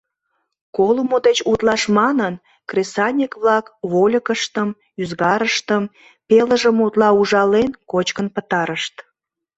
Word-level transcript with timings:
Колымо 0.75 1.17
деч 1.27 1.37
утлаш 1.51 1.83
манын, 1.97 2.33
кресаньык-влак 2.69 3.65
вольыкыштым, 3.91 4.69
ӱзгарыштым, 5.01 5.83
пелыжым 6.27 6.77
утла 6.85 7.09
ужален, 7.19 7.69
кочкын 7.91 8.27
пытарышт. 8.35 8.95